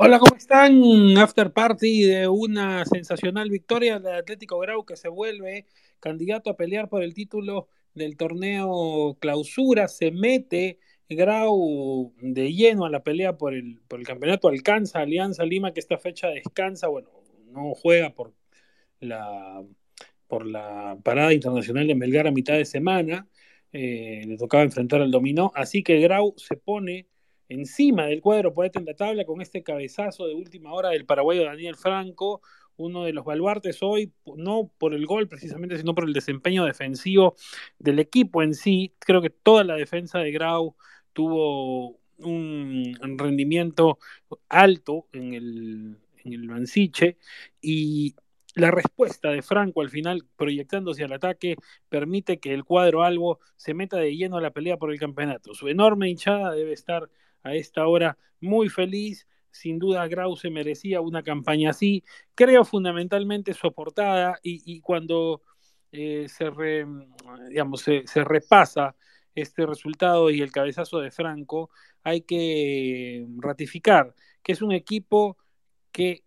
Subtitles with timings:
[0.00, 1.18] Hola, ¿cómo están?
[1.18, 5.66] After party de una sensacional victoria del Atlético Grau que se vuelve
[5.98, 12.90] candidato a pelear por el título del torneo clausura, se mete Grau de lleno a
[12.90, 17.10] la pelea por el, por el campeonato, alcanza Alianza Lima que esta fecha descansa, bueno,
[17.50, 18.32] no juega por
[19.00, 19.64] la,
[20.28, 23.26] por la parada internacional de Melgar a mitad de semana,
[23.72, 27.08] eh, le tocaba enfrentar al dominó, así que Grau se pone
[27.48, 31.44] encima del cuadro poeta en la tabla con este cabezazo de última hora del paraguayo
[31.44, 32.42] Daniel Franco,
[32.76, 37.34] uno de los baluartes hoy, no por el gol precisamente, sino por el desempeño defensivo
[37.78, 38.94] del equipo en sí.
[39.00, 40.76] Creo que toda la defensa de Grau
[41.12, 43.98] tuvo un rendimiento
[44.48, 47.16] alto en el, en el Mansiche
[47.60, 48.14] y
[48.54, 51.56] la respuesta de Franco al final, proyectándose al ataque,
[51.88, 55.54] permite que el cuadro albo se meta de lleno a la pelea por el campeonato.
[55.54, 57.08] Su enorme hinchada debe estar
[57.42, 59.26] a esta hora muy feliz.
[59.50, 62.04] Sin duda, Grau se merecía una campaña así.
[62.34, 65.42] Creo fundamentalmente soportada y, y cuando
[65.90, 66.50] eh, se,
[67.48, 68.94] digamos, se, repasa
[69.34, 71.70] este resultado y el cabezazo de Franco,
[72.02, 75.38] hay que ratificar que es un equipo
[75.92, 76.24] que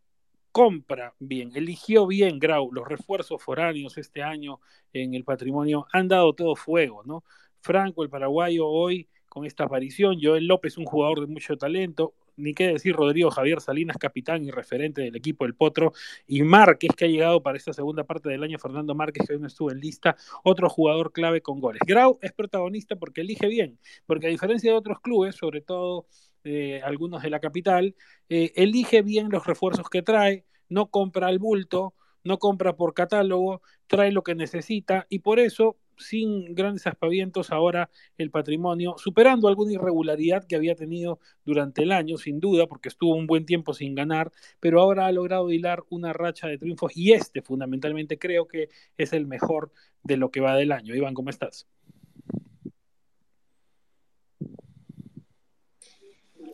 [0.51, 4.59] compra bien, eligió bien Grau, los refuerzos foráneos este año
[4.93, 7.23] en el patrimonio han dado todo fuego, ¿no?
[7.61, 10.17] Franco, el paraguayo, hoy con esta aparición.
[10.21, 12.13] Joel López, un jugador de mucho talento.
[12.35, 15.93] Ni qué decir, Rodrigo Javier Salinas, capitán y referente del equipo del Potro.
[16.27, 18.59] Y Márquez, que ha llegado para esta segunda parte del año.
[18.59, 20.17] Fernando Márquez, que hoy no estuvo en lista.
[20.43, 21.81] Otro jugador clave con goles.
[21.87, 23.79] Grau es protagonista porque elige bien.
[24.05, 26.07] Porque a diferencia de otros clubes, sobre todo
[26.43, 27.95] eh, algunos de la capital,
[28.27, 30.43] eh, elige bien los refuerzos que trae.
[30.67, 31.93] No compra al bulto,
[32.25, 35.07] no compra por catálogo, trae lo que necesita.
[35.07, 41.19] Y por eso sin grandes aspavientos ahora el patrimonio, superando alguna irregularidad que había tenido
[41.45, 45.11] durante el año, sin duda, porque estuvo un buen tiempo sin ganar, pero ahora ha
[45.11, 49.71] logrado hilar una racha de triunfos y este fundamentalmente creo que es el mejor
[50.03, 50.95] de lo que va del año.
[50.95, 51.67] Iván, ¿cómo estás?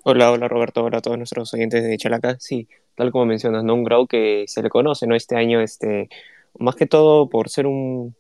[0.03, 2.38] Hola, hola Roberto, hola a todos nuestros oyentes de Chalaca.
[2.40, 3.74] Sí, tal como mencionas, ¿no?
[3.74, 5.16] Un Grau que se le conoce, ¿no?
[5.16, 6.07] Este año, este,
[6.57, 8.16] más que todo por ser un,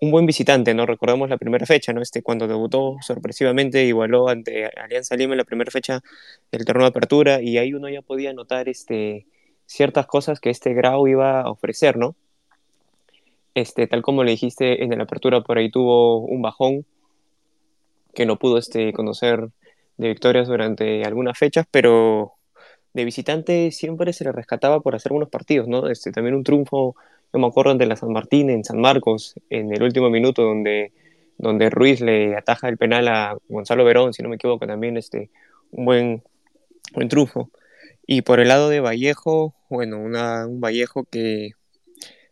[0.00, 0.86] un buen visitante, ¿no?
[0.86, 2.00] Recordemos la primera fecha, ¿no?
[2.00, 6.02] Este, cuando debutó sorpresivamente, igualó ante Alianza Lima en la primera fecha
[6.52, 9.26] del torneo de apertura y ahí uno ya podía notar este,
[9.66, 12.14] ciertas cosas que este Grau iba a ofrecer, ¿no?
[13.54, 16.84] Este, tal como le dijiste en la apertura, por ahí tuvo un bajón
[18.14, 19.48] que no pudo este, conocer
[19.96, 22.34] de victorias durante algunas fechas, pero
[22.94, 25.88] de visitante siempre se le rescataba por hacer buenos partidos, ¿no?
[25.88, 26.94] Este, también un triunfo
[27.32, 30.92] yo me acuerdo de la San Martín en San Marcos, en el último minuto donde,
[31.36, 35.30] donde Ruiz le ataja el penal a Gonzalo Verón, si no me equivoco, también este,
[35.70, 36.22] un buen,
[36.94, 37.50] buen trufo.
[38.06, 41.50] Y por el lado de Vallejo, bueno, un Vallejo que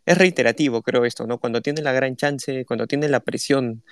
[0.05, 1.37] es reiterativo, creo esto, ¿no?
[1.37, 3.83] Cuando tiene la gran chance, cuando tiene la presión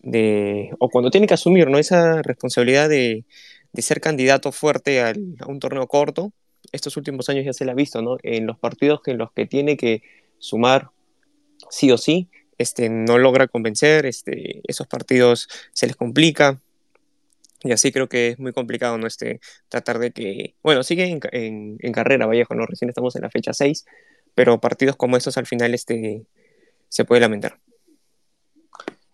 [0.00, 1.78] de, o cuando tiene que asumir, ¿no?
[1.78, 3.24] Esa responsabilidad de,
[3.72, 5.12] de ser candidato fuerte a
[5.46, 6.32] un torneo corto,
[6.72, 8.16] estos últimos años ya se la ha visto, ¿no?
[8.22, 10.02] En los partidos en los que tiene que
[10.42, 10.90] sumar
[11.70, 16.60] sí o sí, este, no logra convencer, este, esos partidos se les complica.
[17.64, 19.06] Y así creo que es muy complicado ¿no?
[19.06, 21.20] este, tratar de que, bueno, sigue en,
[21.80, 22.66] en, carrera Vallejo, ¿no?
[22.66, 23.86] Recién estamos en la fecha 6,
[24.34, 26.26] pero partidos como estos al final este,
[26.88, 27.60] se puede lamentar.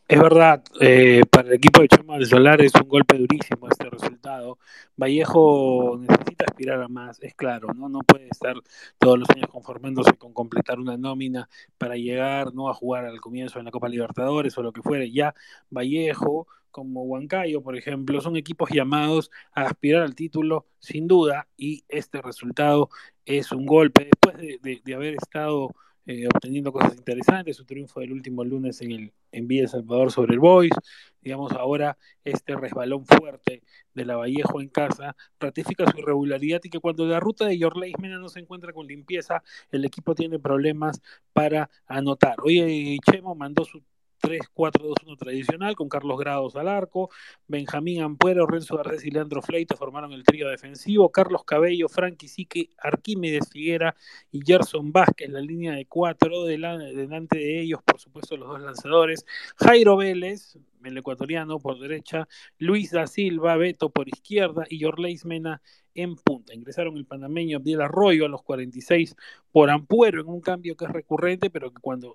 [0.08, 3.90] Es verdad, eh, para el equipo de Chama del Solar es un golpe durísimo este
[3.90, 4.58] resultado.
[4.96, 7.90] Vallejo necesita aspirar a más, es claro, ¿no?
[7.90, 8.54] No puede estar
[8.96, 12.70] todos los años conformándose con completar una nómina para llegar, ¿no?
[12.70, 15.10] A jugar al comienzo en la Copa Libertadores o lo que fuere.
[15.10, 15.34] Ya
[15.68, 21.84] Vallejo, como Huancayo, por ejemplo, son equipos llamados a aspirar al título, sin duda, y
[21.86, 22.88] este resultado
[23.26, 24.04] es un golpe.
[24.04, 25.74] Después de, de, de haber estado
[26.08, 30.32] eh, obteniendo cosas interesantes, su triunfo del último lunes en el en Villa Salvador sobre
[30.32, 30.72] el Boys,
[31.20, 36.80] digamos ahora este resbalón fuerte de la Vallejo en casa ratifica su irregularidad y que
[36.80, 41.02] cuando la ruta de Yorley Mena no se encuentra con limpieza, el equipo tiene problemas
[41.34, 42.36] para anotar.
[42.42, 43.82] Hoy Chemo mandó su
[44.28, 47.10] 3-4-2-1 tradicional con Carlos Grados al arco,
[47.46, 52.70] Benjamín Ampuero, Renzo Garcés y Leandro Fleito formaron el trío defensivo, Carlos Cabello, Frankie Sique,
[52.78, 53.96] Arquímedes Figuera
[54.30, 59.24] y Gerson Vázquez, la línea de cuatro, delante de ellos, por supuesto, los dos lanzadores,
[59.56, 62.28] Jairo Vélez, el ecuatoriano por derecha,
[62.58, 65.62] Luis da Silva, Beto por izquierda y Orleis Mena
[65.94, 66.54] en punta.
[66.54, 69.16] Ingresaron el panameño Abdiel Arroyo a los 46
[69.50, 72.14] por Ampuero en un cambio que es recurrente, pero que cuando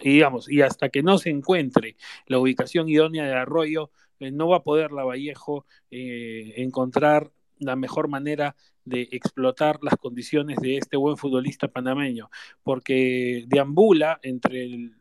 [0.00, 1.96] y digamos, y hasta que no se encuentre
[2.26, 3.90] la ubicación idónea de Arroyo,
[4.20, 9.96] eh, no va a poder la Vallejo eh, encontrar la mejor manera de explotar las
[9.96, 12.30] condiciones de este buen futbolista panameño,
[12.62, 14.94] porque deambula entre el,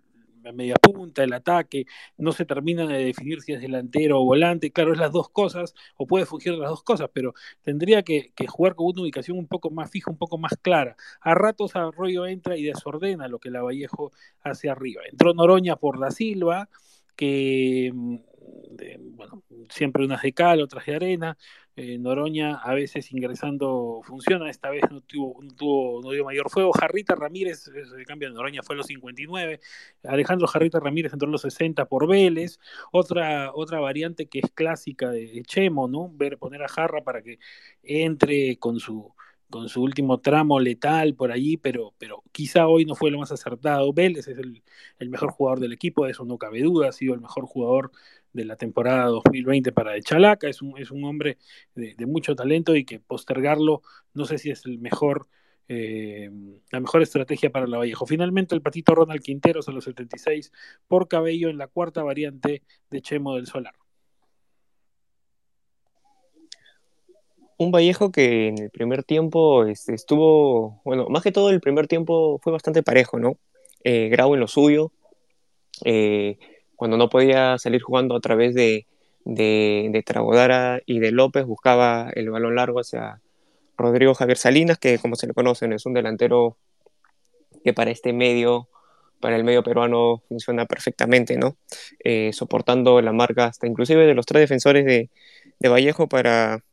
[0.52, 1.86] media punta, el ataque,
[2.18, 5.74] no se termina de definir si es delantero o volante, claro, es las dos cosas,
[5.98, 9.48] o puede fungir las dos cosas, pero tendría que, que, jugar con una ubicación un
[9.48, 10.96] poco más fija, un poco más clara.
[11.22, 14.12] A ratos Arroyo entra y desordena lo que la Vallejo
[14.42, 15.02] hace arriba.
[15.10, 16.70] Entró Noroña por Da Silva,
[17.16, 17.92] que
[19.16, 21.38] bueno, siempre unas de cal, otras de arena.
[21.78, 26.50] Eh, Noroña a veces ingresando funciona, esta vez no tuvo, no tuvo no dio mayor
[26.50, 26.72] fuego.
[26.72, 29.60] Jarrita Ramírez, el cambio de Noroña fue a los 59.
[30.04, 32.60] Alejandro Jarrita Ramírez entró en los 60 por Vélez.
[32.92, 36.10] Otra, otra variante que es clásica de Chemo, ¿no?
[36.14, 37.40] Ver, poner a Jarra para que
[37.84, 39.14] entre con su
[39.50, 43.32] con su último tramo letal por allí, pero, pero quizá hoy no fue lo más
[43.32, 43.94] acertado.
[43.94, 44.64] Vélez es el,
[45.00, 47.92] el, mejor jugador del equipo, de eso no cabe duda, ha sido el mejor jugador
[48.36, 51.38] de la temporada 2020 para Chalaca, es un, es un hombre
[51.74, 53.82] de, mucho talento y que postergarlo
[54.14, 55.28] no sé si es el mejor,
[55.68, 56.30] eh,
[56.72, 58.06] la mejor estrategia para la Vallejo.
[58.06, 60.52] Finalmente el patito Ronald Quinteros a los 76
[60.88, 63.74] por cabello en la cuarta variante de Chemo del Solar.
[67.58, 71.88] un Vallejo que en el primer tiempo este, estuvo, bueno, más que todo el primer
[71.88, 73.38] tiempo fue bastante parejo, ¿no?
[73.86, 74.92] Eh, en lo suyo,
[75.84, 76.38] eh,
[76.76, 78.88] cuando no podía salir jugando a través de,
[79.24, 83.22] de, de Tragodara y de López, buscaba el balón largo hacia
[83.78, 86.58] Rodrigo Javier Salinas, que como se le conocen es un delantero
[87.64, 88.70] que para este medio,
[89.20, 91.58] para el medio peruano funciona perfectamente, ¿no?
[92.04, 95.10] Eh, soportando la marca hasta inclusive de los tres defensores de,
[95.60, 96.64] de Vallejo para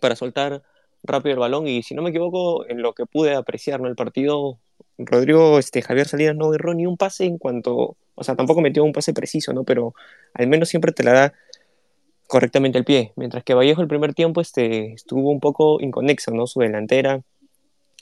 [0.00, 0.62] para soltar
[1.02, 3.88] rápido el balón y si no me equivoco, en lo que pude apreciar ¿no?
[3.88, 4.58] el partido,
[5.06, 8.84] Rodrigo este, Javier Salinas no erró ni un pase en cuanto, o sea, tampoco metió
[8.84, 9.64] un pase preciso, ¿no?
[9.64, 9.94] Pero
[10.34, 11.32] al menos siempre te la da
[12.26, 16.46] correctamente el pie, mientras que Vallejo el primer tiempo este, estuvo un poco inconexo, ¿no?
[16.46, 17.22] Su delantera,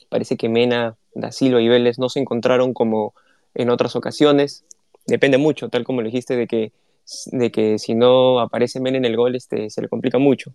[0.08, 3.14] parece que Mena, Da Silva y Vélez no se encontraron como
[3.54, 4.64] en otras ocasiones,
[5.06, 9.34] depende mucho, tal como le dijiste, de que, si no aparece Mena en el gol
[9.34, 10.52] este, se le complica mucho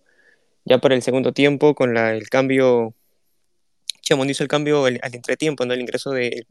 [0.66, 2.94] ya para el segundo tiempo, con el cambio,
[4.14, 5.74] Chamón hizo el cambio al, al entretiempo, ¿no?
[5.74, 6.46] el ingreso del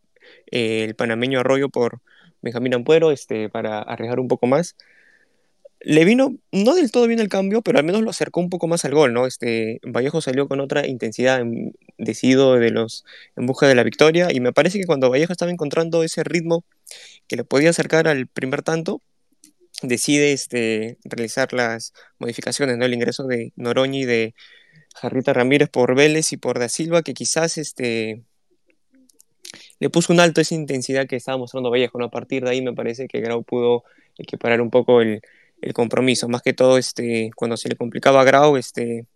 [0.50, 2.00] de, el panameño Arroyo por
[2.42, 4.76] Benjamín Ampuero este, para arriesgar un poco más.
[5.84, 8.68] Le vino, no del todo bien el cambio, pero al menos lo acercó un poco
[8.68, 9.26] más al gol, ¿no?
[9.26, 11.42] Este, Vallejo salió con otra intensidad,
[11.98, 13.04] decidido de los,
[13.36, 16.64] en busca de la victoria, y me parece que cuando Vallejo estaba encontrando ese ritmo
[17.26, 19.02] que le podía acercar al primer tanto,
[19.82, 22.84] decide este, realizar las modificaciones, ¿no?
[22.84, 24.34] El ingreso de Noroñi de
[24.94, 28.22] Jarrita Ramírez por Vélez y por Da Silva, que quizás este,
[29.78, 32.06] le puso un alto esa intensidad que estaba mostrando Vallejo, ¿no?
[32.06, 33.84] A partir de ahí me parece que Grau pudo
[34.18, 35.22] equiparar un poco el,
[35.60, 39.06] el compromiso, más que todo este, cuando se le complicaba a Grau, este,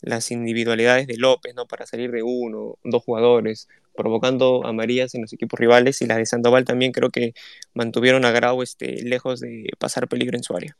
[0.00, 1.66] las individualidades de López, ¿no?
[1.66, 6.26] Para salir de uno, dos jugadores, provocando amarillas en los equipos rivales y las de
[6.26, 7.34] Sandoval también creo que
[7.74, 10.76] mantuvieron a Grau este, lejos de pasar peligro en su área.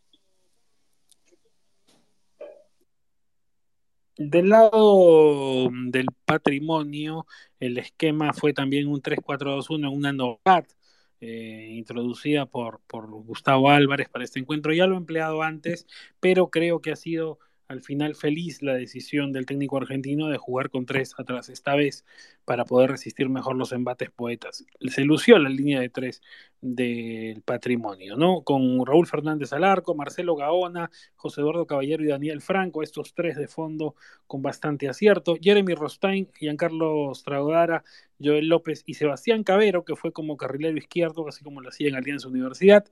[4.18, 7.26] Del lado del patrimonio,
[7.60, 10.66] el esquema fue también un 3-4-2-1 una novedad
[11.20, 14.72] eh, introducida por, por Gustavo Álvarez para este encuentro.
[14.72, 15.86] Ya lo he empleado antes,
[16.18, 17.38] pero creo que ha sido
[17.68, 22.04] al final feliz la decisión del técnico argentino de jugar con tres atrás, esta vez
[22.44, 24.64] para poder resistir mejor los embates poetas.
[24.88, 26.22] Se lució la línea de tres
[26.60, 28.42] del patrimonio, ¿no?
[28.42, 33.36] Con Raúl Fernández al arco, Marcelo Gaona, José Eduardo Caballero y Daniel Franco, estos tres
[33.36, 33.94] de fondo
[34.26, 37.84] con bastante acierto, Jeremy Rostain, Giancarlo Straudara,
[38.20, 41.94] Joel López y Sebastián Cabero, que fue como carrilero izquierdo, así como lo hacía en
[41.94, 42.84] Alianza Universidad.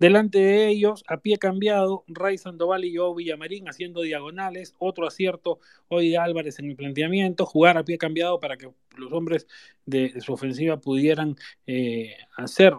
[0.00, 5.60] Delante de ellos, a pie cambiado, Ray Sandoval y Joe Villamarín haciendo diagonales, otro acierto
[5.88, 9.46] hoy Álvarez en el planteamiento, jugar a pie cambiado para que los hombres
[9.86, 11.36] de, de su ofensiva pudieran
[11.66, 12.74] eh, hacer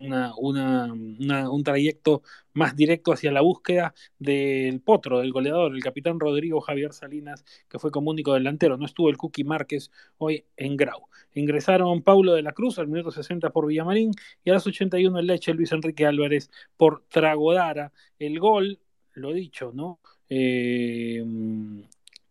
[0.00, 2.22] una, una, una, un trayecto
[2.54, 7.78] más directo hacia la búsqueda del potro, del goleador, el capitán Rodrigo Javier Salinas, que
[7.78, 8.76] fue como único delantero.
[8.76, 11.08] No estuvo el Cookie Márquez hoy en Grau.
[11.34, 14.12] Ingresaron Paulo de la Cruz al minuto 60 por Villamarín
[14.44, 17.92] y a las 81 el Leche Luis Enrique Álvarez por Tragodara.
[18.18, 18.78] El gol,
[19.14, 20.00] lo dicho, ¿no?
[20.28, 21.24] Eh,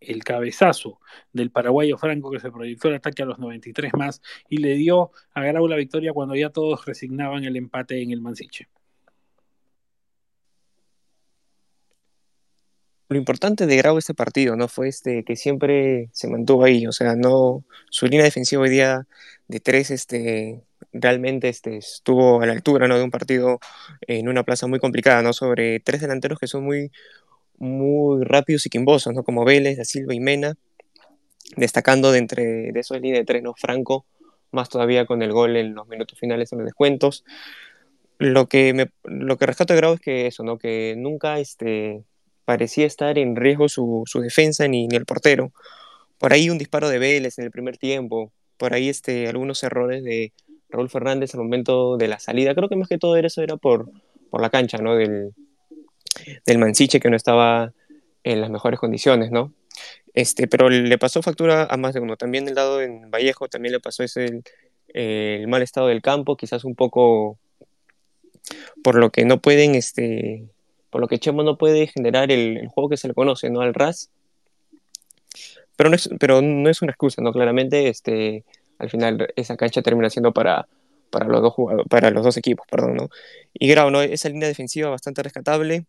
[0.01, 0.99] el cabezazo
[1.31, 5.11] del paraguayo Franco que se proyectó el ataque a los 93 más y le dio
[5.33, 8.67] a Grau la victoria cuando ya todos resignaban el empate en el Mansiche.
[13.09, 14.69] Lo importante de Grau este partido, ¿no?
[14.69, 19.05] Fue este que siempre se mantuvo ahí, o sea, no su línea defensiva hoy día
[19.47, 22.97] de tres este realmente este, estuvo a la altura ¿no?
[22.97, 23.59] de un partido
[24.01, 25.33] en una plaza muy complicada, ¿no?
[25.33, 26.91] Sobre tres delanteros que son muy,
[27.61, 29.23] muy rápidos y quimbosos, ¿no?
[29.23, 30.55] Como Vélez, Da Silva y Mena,
[31.55, 33.53] destacando de entre de esos línea de tres, ¿no?
[33.55, 34.05] Franco,
[34.51, 37.23] más todavía con el gol en los minutos finales en los descuentos.
[38.17, 40.57] Lo que, me, lo que rescato de Grau es que eso, ¿no?
[40.57, 42.03] Que nunca este,
[42.45, 45.51] parecía estar en riesgo su, su defensa ni, ni, el portero.
[46.17, 50.03] Por ahí un disparo de Vélez en el primer tiempo, por ahí este, algunos errores
[50.03, 50.33] de
[50.69, 52.55] Raúl Fernández al momento de la salida.
[52.55, 53.91] Creo que más que todo eso era por,
[54.31, 54.95] por la cancha, ¿no?
[54.95, 55.35] Del,
[56.45, 57.73] del Mansiche que no estaba
[58.23, 59.53] en las mejores condiciones, ¿no?
[60.13, 62.17] Este, pero le pasó factura a más de uno.
[62.17, 64.43] También el lado en Vallejo también le pasó ese el,
[64.93, 67.37] el, mal estado del campo, quizás un poco
[68.83, 70.49] por lo que no pueden, este,
[70.89, 73.61] por lo que Chemo no puede generar el, el juego que se le conoce, ¿no?
[73.61, 74.09] Al RAS.
[75.77, 77.31] Pero no es, pero no es una excusa, ¿no?
[77.31, 78.43] Claramente, este,
[78.77, 80.67] al final esa cancha termina siendo para,
[81.11, 81.53] para los dos
[81.89, 83.09] para los dos equipos, perdón, ¿no?
[83.53, 84.01] Y Grau, ¿no?
[84.01, 85.85] Esa línea defensiva bastante rescatable.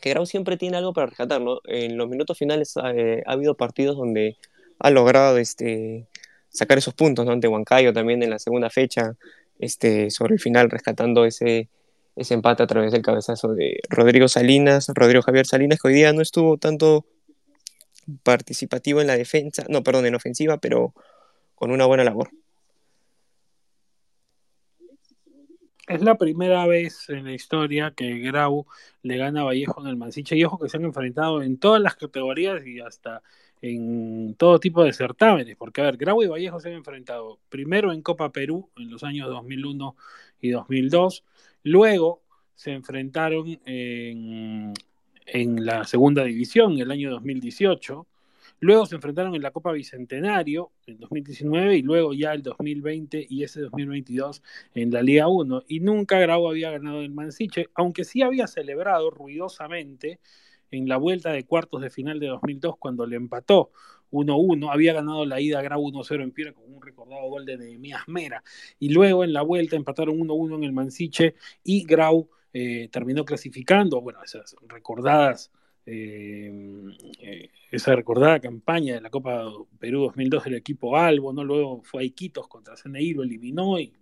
[0.00, 1.60] Que Grau siempre tiene algo para rescatar, ¿no?
[1.64, 4.36] En los minutos finales eh, ha habido partidos donde
[4.80, 6.08] ha logrado este,
[6.48, 7.32] sacar esos puntos, ¿no?
[7.32, 9.14] Ante Huancayo también en la segunda fecha,
[9.60, 11.68] este, sobre el final rescatando ese,
[12.16, 16.12] ese empate a través del cabezazo de Rodrigo Salinas, Rodrigo Javier Salinas, que hoy día
[16.12, 17.06] no estuvo tanto
[18.22, 20.94] participativo en la defensa, no, perdón, en ofensiva, pero
[21.54, 22.30] con una buena labor.
[25.88, 28.66] Es la primera vez en la historia que Grau
[29.02, 31.82] le gana a Vallejo en el Mansiche y ojo que se han enfrentado en todas
[31.82, 33.22] las categorías y hasta
[33.60, 37.92] en todo tipo de certámenes, porque a ver, Grau y Vallejo se han enfrentado primero
[37.92, 39.96] en Copa Perú en los años 2001
[40.40, 41.24] y 2002,
[41.64, 42.22] luego
[42.54, 44.72] se enfrentaron en,
[45.26, 48.06] en la segunda división el año 2018,
[48.62, 53.42] Luego se enfrentaron en la Copa Bicentenario en 2019 y luego ya el 2020 y
[53.42, 54.40] ese 2022
[54.76, 55.64] en la Liga 1.
[55.66, 60.20] Y nunca Grau había ganado el Mansiche, aunque sí había celebrado ruidosamente
[60.70, 63.72] en la vuelta de cuartos de final de 2002 cuando le empató
[64.12, 64.72] 1-1.
[64.72, 68.44] Había ganado la ida Grau 1-0 en Piura con un recordado gol de Nehemías Mera.
[68.78, 74.00] Y luego en la vuelta empataron 1-1 en el Mansiche y Grau eh, terminó clasificando,
[74.00, 75.50] bueno, esas recordadas
[75.86, 76.52] eh,
[77.20, 79.44] eh, esa recordada campaña de la Copa
[79.78, 81.44] Perú 2002 del equipo Albo, ¿no?
[81.44, 83.92] Luego fue a Iquitos contra CNI, lo eliminó y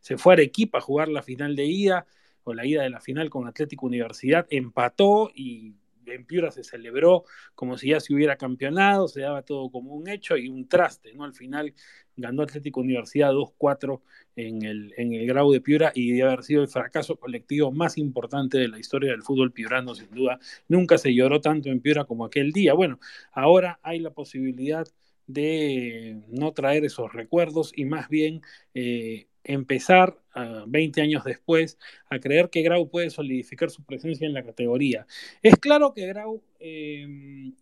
[0.00, 2.06] se fue a Arequipa a jugar la final de ida,
[2.44, 5.74] o la ida de la final con Atlético Universidad, empató y
[6.06, 10.08] en Piura se celebró como si ya se hubiera campeonado, se daba todo como un
[10.08, 11.24] hecho y un traste, ¿no?
[11.24, 11.72] Al final
[12.16, 14.00] ganó Atlético Universidad 2-4
[14.36, 17.98] en el, en el Grau de Piura y debe haber sido el fracaso colectivo más
[17.98, 20.38] importante de la historia del fútbol piurano, sin duda.
[20.68, 22.74] Nunca se lloró tanto en Piura como aquel día.
[22.74, 22.98] Bueno,
[23.32, 24.86] ahora hay la posibilidad
[25.26, 28.42] de no traer esos recuerdos y más bien
[28.74, 31.78] eh, empezar, uh, 20 años después,
[32.10, 35.06] a creer que Grau puede solidificar su presencia en la categoría.
[35.42, 37.52] Es claro que Grau, eh,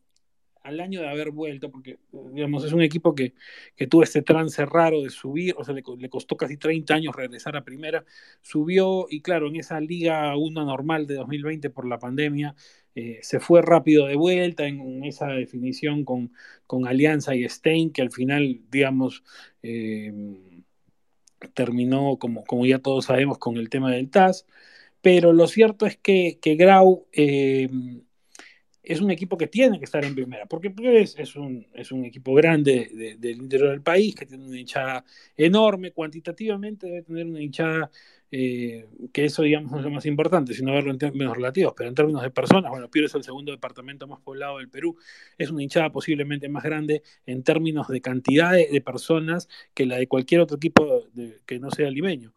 [0.63, 3.35] al año de haber vuelto, porque digamos, es un equipo que,
[3.77, 7.57] que tuvo este trance raro de subir, o sea, le, costó casi 30 años regresar
[7.57, 8.05] a primera,
[8.41, 12.55] subió y claro, en esa Liga 1 normal de 2020 por la pandemia,
[12.95, 16.33] eh, se fue rápido de vuelta en esa definición con,
[16.67, 19.25] con Alianza y Stein, que al final, digamos,
[19.63, 20.13] eh,
[21.55, 24.47] terminó, como, como ya todos sabemos, con el tema del TAS,
[25.01, 27.69] pero lo cierto es que, que Grau eh,
[28.83, 32.05] es un equipo que tiene que estar en primera, porque pues, es, un, es un
[32.05, 35.05] equipo grande de, de, del interior del país, que tiene una hinchada
[35.37, 37.91] enorme, cuantitativamente debe tener una hinchada
[38.35, 41.91] eh, que eso, digamos, no es lo más importante, sino verlo en términos relativos, pero
[41.91, 44.97] en términos de personas, bueno, Piura es el segundo departamento más poblado del Perú,
[45.37, 50.09] es una hinchada posiblemente más grande en términos de cantidad de, personas que la de
[50.09, 51.05] cualquier otro equipo
[51.45, 52.35] que no sea limeño.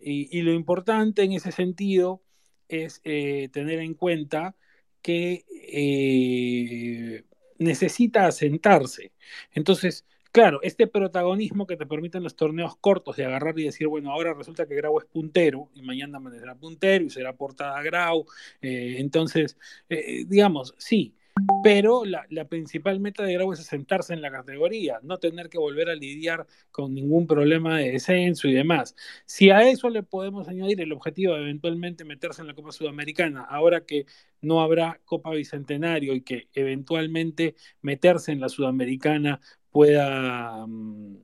[0.00, 2.22] Y, y, lo importante en ese sentido
[2.68, 4.56] es eh, tener en cuenta
[5.02, 7.24] que eh,
[7.58, 9.12] necesita asentarse.
[9.52, 14.12] Entonces, claro, este protagonismo que te permiten los torneos cortos de agarrar y decir, bueno,
[14.12, 18.26] ahora resulta que Grau es puntero y mañana será puntero y será portada Grau.
[18.60, 19.56] Eh, entonces,
[19.88, 21.14] eh, digamos, sí,
[21.62, 25.58] pero la, la, principal meta de Grau es sentarse en la categoría, no tener que
[25.58, 28.94] volver a lidiar con ningún problema de descenso y demás.
[29.26, 33.42] Si a eso le podemos añadir el objetivo de eventualmente meterse en la Copa Sudamericana,
[33.42, 34.06] ahora que
[34.40, 39.40] no habrá Copa Bicentenario y que eventualmente meterse en la Sudamericana
[39.70, 41.18] pueda um,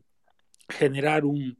[0.68, 1.56] generar un,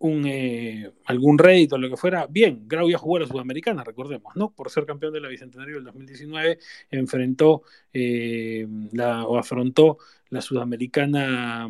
[0.00, 4.34] un, eh, algún rédito lo que fuera, bien, Grau ya jugó a la Sudamericana, recordemos,
[4.34, 4.50] ¿no?
[4.50, 6.58] Por ser campeón de la Bicentenario del 2019,
[6.90, 9.98] enfrentó eh, la, o afrontó
[10.30, 11.68] la Sudamericana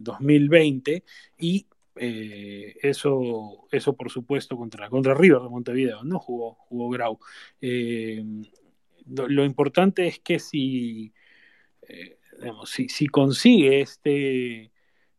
[0.00, 1.04] 2020
[1.38, 6.18] y eh, eso, eso por supuesto contra, contra River de Montevideo, ¿no?
[6.18, 7.20] Jugó, jugó Grau.
[9.06, 11.12] Lo, importante es que si,
[12.64, 14.72] si, si, consigue este,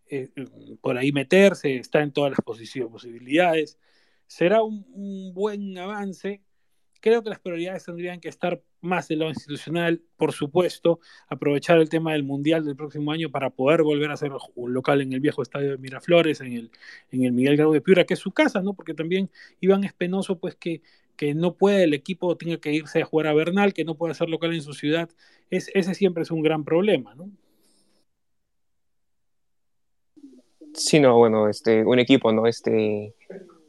[0.09, 0.29] eh,
[0.81, 3.77] por ahí meterse, está en todas las posibilidades,
[4.27, 6.41] será un, buen avance
[7.05, 11.87] Creo que las prioridades tendrían que estar más de lo institucional, por supuesto, aprovechar el
[11.87, 15.19] tema del Mundial del próximo año para poder volver a ser un local en el
[15.19, 16.71] viejo estadio de Miraflores, en el,
[17.11, 18.73] en el Miguel Grau de Piura, que es su casa, ¿no?
[18.73, 20.81] Porque también Iván es penoso, pues que,
[21.15, 24.15] que no puede el equipo, tenga que irse a jugar a Bernal, que no puede
[24.15, 25.07] ser local en su ciudad.
[25.51, 27.29] Es, ese siempre es un gran problema, ¿no?
[30.75, 32.47] Sí, no, bueno, este, un equipo, ¿no?
[32.47, 33.13] Este,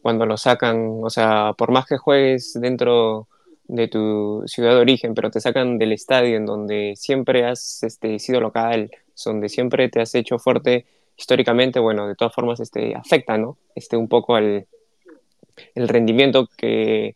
[0.03, 3.29] cuando lo sacan, o sea, por más que juegues dentro
[3.69, 8.19] de tu ciudad de origen, pero te sacan del estadio en donde siempre has este,
[8.19, 8.91] sido local,
[9.25, 10.87] donde siempre te has hecho fuerte
[11.17, 13.57] históricamente, bueno, de todas formas este, afecta, ¿no?
[13.77, 14.67] Este, un poco al
[15.75, 17.15] el rendimiento que,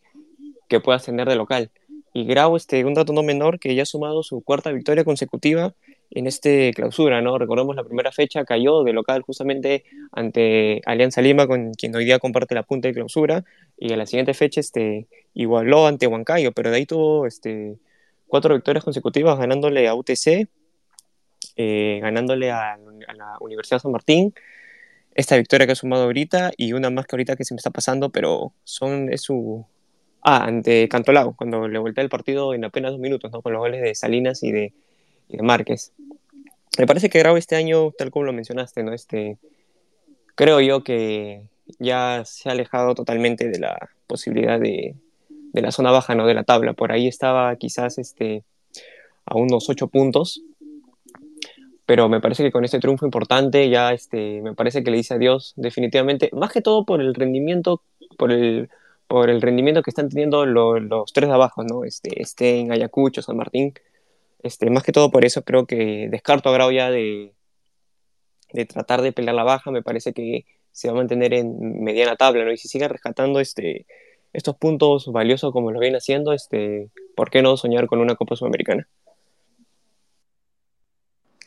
[0.69, 1.71] que puedas tener de local.
[2.15, 5.75] Y Grau, este, un dato no menor, que ya ha sumado su cuarta victoria consecutiva
[6.11, 7.39] en este clausura, ¿no?
[7.39, 12.19] Recordemos la primera fecha cayó de local justamente ante Alianza Lima, con quien hoy día
[12.19, 13.45] comparte la punta de clausura,
[13.79, 17.79] y a la siguiente fecha este, igualó ante Huancayo, pero de ahí tuvo este,
[18.27, 20.49] cuatro victorias consecutivas ganándole a UTC,
[21.57, 22.77] eh, ganándole a,
[23.17, 24.35] la Universidad San Martín,
[25.15, 27.71] esta victoria que ha sumado ahorita y una más que ahorita que se me está
[27.71, 29.67] pasando, pero son, es su...
[30.23, 33.41] Ah, ante Cantolao, cuando le voltea el partido en apenas dos minutos, ¿no?
[33.41, 34.75] Con los goles de Salinas y de
[35.41, 35.93] Márquez.
[36.79, 38.93] Me parece que Grau este año, tal como lo mencionaste, ¿no?
[38.93, 39.39] Este,
[40.35, 41.43] creo yo que
[41.79, 44.95] ya se ha alejado totalmente de la posibilidad de,
[45.53, 46.27] de la zona baja, ¿no?
[46.27, 46.73] De la tabla.
[46.73, 48.45] Por ahí estaba quizás este,
[49.25, 50.43] a unos ocho puntos,
[51.87, 55.15] pero me parece que con este triunfo importante ya este, me parece que le dice
[55.15, 57.83] adiós definitivamente, más que todo por el rendimiento,
[58.17, 58.71] por el,
[59.09, 61.85] por el rendimiento que están teniendo los tres de abajo, ¿no?
[61.85, 63.75] Este, en Ayacucho, San Martín,
[64.43, 67.35] este, más que todo por eso creo que descarto a Grau ya de,
[68.53, 72.17] de tratar de pelear la baja, me parece que se va a mantener en mediana
[72.17, 72.53] tabla, ¿no?
[72.53, 73.87] Y si sigue rescatando este,
[74.33, 78.37] estos puntos valiosos como lo viene haciendo, este, ¿por qué no soñar con una Copa
[78.37, 78.89] Sudamericana?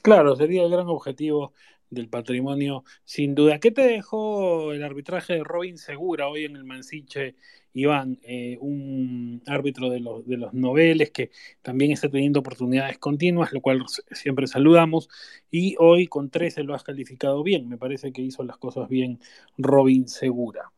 [0.01, 1.53] Claro, sería el gran objetivo
[1.93, 3.59] del patrimonio, sin duda.
[3.59, 7.35] ¿Qué te dejó el arbitraje de Robin Segura hoy en el Mansiche,
[7.73, 8.19] Iván?
[8.23, 13.61] Eh, un árbitro de los, de los noveles que también está teniendo oportunidades continuas, lo
[13.61, 15.09] cual siempre saludamos,
[15.51, 17.69] y hoy con 13 lo has calificado bien.
[17.69, 19.19] Me parece que hizo las cosas bien
[19.57, 20.71] Robin Segura.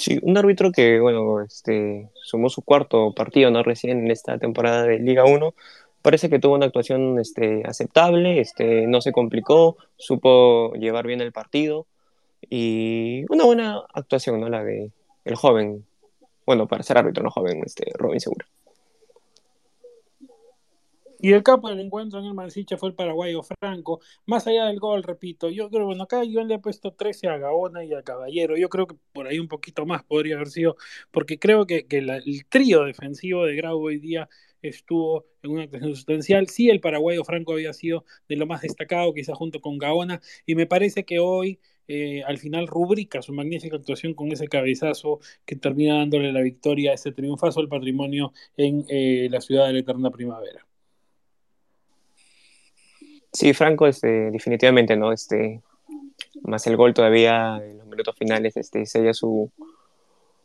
[0.00, 3.62] Sí, un árbitro que, bueno, este, sumó su cuarto partido, ¿no?
[3.62, 5.54] Recién en esta temporada de Liga 1,
[6.02, 11.32] parece que tuvo una actuación este, aceptable, este, no se complicó, supo llevar bien el
[11.32, 11.86] partido
[12.48, 14.48] y una buena actuación, ¿no?
[14.48, 14.92] La de
[15.24, 15.84] el joven,
[16.46, 18.46] bueno, para ser árbitro, no joven, este, Robin Segura.
[21.22, 24.00] Y el capo del encuentro en el Mansiche fue el paraguayo Franco.
[24.24, 27.36] Más allá del gol, repito, yo creo, bueno, acá yo le he puesto 13 a
[27.36, 28.56] Gaona y a Caballero.
[28.56, 30.76] Yo creo que por ahí un poquito más podría haber sido,
[31.10, 34.30] porque creo que, que el trío defensivo de Grau hoy día
[34.62, 36.48] estuvo en una actuación sustancial.
[36.48, 40.54] Sí, el paraguayo Franco había sido de lo más destacado, quizás junto con Gaona, y
[40.54, 45.56] me parece que hoy eh, al final rubrica su magnífica actuación con ese cabezazo que
[45.56, 50.10] termina dándole la victoria, ese triunfazo al patrimonio en eh, la ciudad de la eterna
[50.10, 50.64] primavera.
[53.32, 55.12] Sí, Franco, este, definitivamente, ¿no?
[55.12, 55.62] Este,
[56.42, 59.50] más el gol todavía en los minutos finales, este, sella su,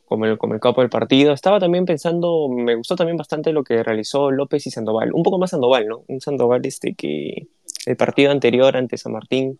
[0.05, 1.33] como el, como el capo del partido.
[1.33, 5.11] Estaba también pensando, me gustó también bastante lo que realizó López y Sandoval.
[5.13, 6.03] Un poco más Sandoval, ¿no?
[6.07, 7.47] Un Sandoval este que
[7.85, 9.59] el partido anterior ante San Martín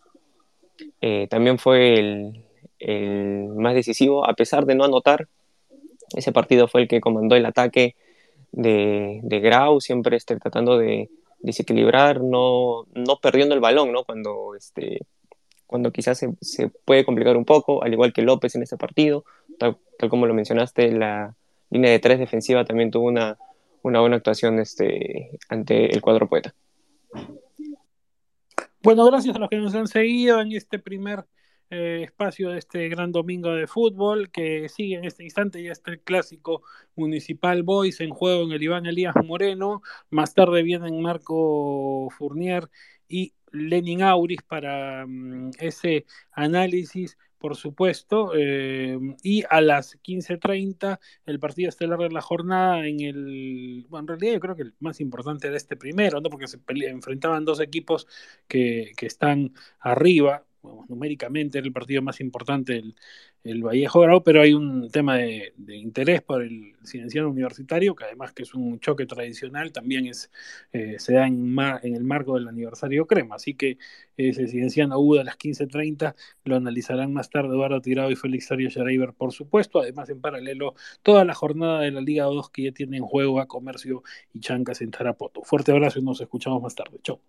[1.00, 2.44] eh, también fue el,
[2.78, 5.28] el, más decisivo, a pesar de no anotar.
[6.14, 7.96] Ese partido fue el que comandó el ataque
[8.52, 14.04] de, de Grau, siempre este, tratando de desequilibrar, no, no perdiendo el balón, ¿no?
[14.04, 15.00] Cuando este,
[15.66, 19.24] cuando quizás se, se, puede complicar un poco, al igual que López en ese partido,
[20.08, 21.34] como lo mencionaste, la
[21.70, 23.38] línea de tres defensiva también tuvo una,
[23.82, 26.54] una buena actuación este, ante el cuadro poeta.
[28.82, 31.24] Bueno, gracias a los que nos han seguido en este primer
[31.70, 35.62] eh, espacio de este gran domingo de fútbol que sigue en este instante.
[35.62, 36.62] Ya está el clásico
[36.94, 39.82] Municipal Boys en juego en el Iván Elías Moreno.
[40.10, 42.70] Más tarde vienen Marco Fournier
[43.08, 48.32] y Lenin Auris para mm, ese análisis, por supuesto.
[48.36, 53.86] Eh, y a las 15.30 el partido estelar de la jornada en el...
[53.88, 56.30] Bueno, en realidad yo creo que el más importante de este primero, ¿no?
[56.30, 58.06] porque se enfrentaban dos equipos
[58.48, 60.44] que, que están arriba
[60.88, 62.94] numéricamente era el partido más importante el,
[63.44, 68.32] el Vallejo Grau, pero hay un tema de, interés por el cienciano universitario, que además
[68.32, 70.30] que es un choque tradicional, también es,
[70.72, 73.78] eh, se da en, en, el marco del aniversario Crema, así que
[74.16, 78.70] ese cienciano UDA a las 15.30 lo analizarán más tarde Eduardo Tirado y Félix Sario
[78.70, 82.72] Schreiber, por supuesto, además en paralelo toda la jornada de la Liga 2 que ya
[82.72, 84.02] tiene en juego a Comercio
[84.32, 85.42] y Chancas en Tarapoto.
[85.42, 86.98] Fuerte abrazo y nos escuchamos más tarde.
[87.02, 87.20] Chau.